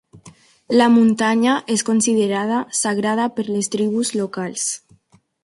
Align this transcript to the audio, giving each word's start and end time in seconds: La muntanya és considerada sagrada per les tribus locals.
La 0.79 0.85
muntanya 0.93 1.57
és 1.75 1.83
considerada 1.89 2.63
sagrada 2.79 3.29
per 3.37 3.47
les 3.51 3.71
tribus 3.77 4.13
locals. 4.23 4.67